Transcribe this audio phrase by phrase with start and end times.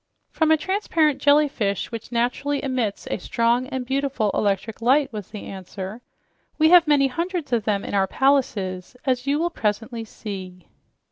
[0.31, 5.45] "From a transparent jellyfish which naturally emits a strong and beautiful electric light," was the
[5.45, 6.01] answer.
[6.57, 10.65] "We have many hundreds of them in our palaces, as you will presently see."